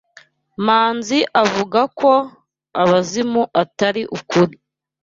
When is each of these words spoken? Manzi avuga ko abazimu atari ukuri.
Manzi 0.65 1.19
avuga 1.43 1.79
ko 1.99 2.11
abazimu 2.81 3.41
atari 3.61 4.01
ukuri. 4.17 4.55